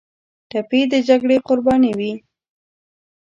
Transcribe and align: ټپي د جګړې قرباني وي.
ټپي 0.49 0.81
د 0.91 0.93
جګړې 1.07 1.37
قرباني 1.47 1.91
وي. 1.99 2.11